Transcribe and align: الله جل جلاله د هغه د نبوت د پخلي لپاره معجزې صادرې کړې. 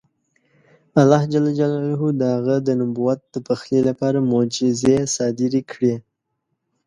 الله 1.01 1.21
جل 1.33 1.45
جلاله 1.59 2.09
د 2.19 2.21
هغه 2.35 2.55
د 2.67 2.69
نبوت 2.79 3.19
د 3.33 3.35
پخلي 3.47 3.79
لپاره 3.89 4.27
معجزې 4.31 4.97
صادرې 5.15 5.61
کړې. 5.71 5.93